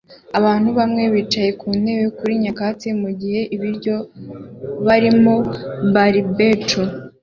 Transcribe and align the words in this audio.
Abantu 0.39 0.69
bamwe 0.79 1.03
bicaye 1.13 1.51
ku 1.59 1.67
ntebe 1.81 2.05
kuri 2.17 2.33
nyakatsi 2.43 2.87
mugihe 3.01 3.39
ibiryo 3.55 3.95
barimo 4.87 5.35
barbecu 5.93 6.81